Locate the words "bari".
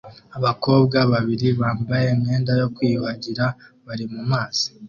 3.85-4.05